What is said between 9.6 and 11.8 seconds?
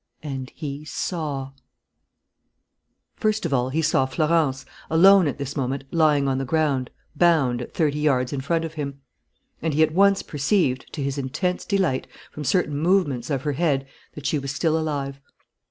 and he at once perceived, to his intense